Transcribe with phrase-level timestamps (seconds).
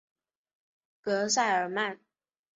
[1.03, 1.99] 戈塞尔曼。